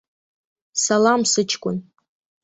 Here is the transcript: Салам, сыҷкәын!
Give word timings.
Салам, 0.83 1.21
сыҷкәын! 1.31 1.77